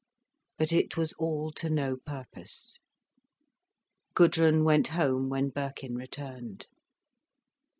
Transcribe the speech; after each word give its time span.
But 0.57 0.71
it 0.73 0.97
was 0.97 1.13
all 1.19 1.51
to 1.51 1.69
no 1.69 1.95
purpose. 1.95 2.79
Gudrun 4.15 4.63
went 4.63 4.87
home 4.87 5.29
when 5.29 5.49
Birkin 5.49 5.93
returned. 5.93 6.65